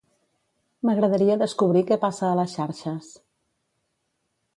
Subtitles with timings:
[0.89, 3.13] M'agradaria descobrir què passa a les xarxes.